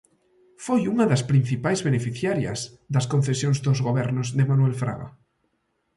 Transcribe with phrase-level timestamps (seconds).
[0.65, 2.59] Foi unha das principais beneficiarias
[2.93, 5.07] das concesións dos Gobernos de Manuel Fraga.